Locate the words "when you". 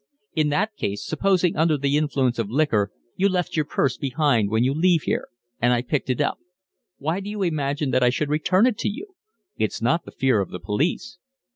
4.49-4.73